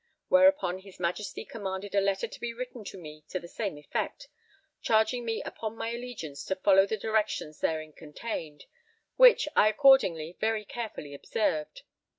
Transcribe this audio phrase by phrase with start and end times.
[0.29, 4.29] Whereupon his Majesty commanded a letter to be written to me to the same effect,
[4.81, 8.65] charging me upon my allegiance to follow the directions therein contained,
[9.17, 11.83] which I accordingly very carefully observed.